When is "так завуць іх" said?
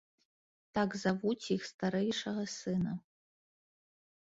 0.77-1.61